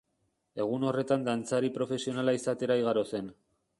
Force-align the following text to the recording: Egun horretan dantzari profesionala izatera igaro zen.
Egun 0.63 0.85
horretan 0.91 1.27
dantzari 1.27 1.71
profesionala 1.75 2.35
izatera 2.39 2.79
igaro 2.85 3.05
zen. 3.17 3.31